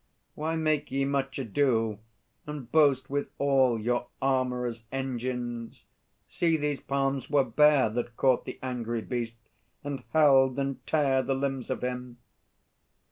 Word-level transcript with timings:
Why 0.33 0.55
make 0.55 0.89
ye 0.89 1.05
much 1.05 1.37
ado, 1.37 1.99
and 2.47 2.71
boast 2.71 3.11
withal 3.11 3.79
Your 3.79 4.07
armourers' 4.19 4.83
engines? 4.91 5.85
See, 6.27 6.57
these 6.57 6.81
palms 6.81 7.29
were 7.29 7.43
bare 7.45 7.87
That 7.87 8.17
caught 8.17 8.45
the 8.45 8.57
angry 8.63 9.01
beast, 9.01 9.37
and 9.83 10.03
held, 10.11 10.57
and 10.57 10.83
tare 10.87 11.21
The 11.21 11.35
limbs 11.35 11.69
of 11.69 11.83
him! 11.83 12.17